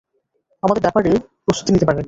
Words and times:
আমাদের 0.63 0.81
ব্যাপারে 0.81 1.11
প্রস্তুতি 1.45 1.69
নিতে 1.73 1.87
পারে। 1.87 1.99